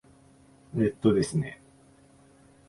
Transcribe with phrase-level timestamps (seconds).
[0.73, 1.61] えーとですね。